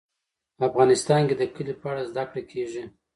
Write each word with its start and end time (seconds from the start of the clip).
افغانستان 0.67 1.21
کې 1.27 1.35
د 1.37 1.43
کلي 1.55 1.73
په 1.81 1.85
اړه 1.91 2.03
زده 2.09 2.23
کړه 2.29 2.41
کېږي. 2.51 2.83